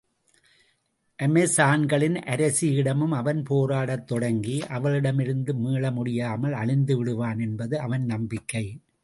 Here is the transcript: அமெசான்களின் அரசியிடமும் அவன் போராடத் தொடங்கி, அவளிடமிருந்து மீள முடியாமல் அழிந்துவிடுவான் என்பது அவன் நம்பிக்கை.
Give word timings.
அமெசான்களின் 1.19 2.17
அரசியிடமும் 2.25 3.13
அவன் 3.13 3.43
போராடத் 3.49 4.07
தொடங்கி, 4.07 4.67
அவளிடமிருந்து 4.67 5.53
மீள 5.55 5.91
முடியாமல் 5.91 6.53
அழிந்துவிடுவான் 6.53 7.39
என்பது 7.39 7.79
அவன் 7.79 8.05
நம்பிக்கை. 8.05 8.65